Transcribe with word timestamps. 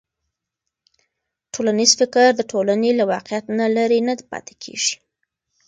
ټولنیز 1.53 1.91
فکر 1.99 2.25
د 2.35 2.41
ټولنې 2.51 2.91
له 2.99 3.03
واقعیت 3.13 3.45
نه 3.59 3.67
لرې 3.75 3.99
نه 4.07 4.13
پاتې 4.31 4.53
کېږي. 4.63 4.95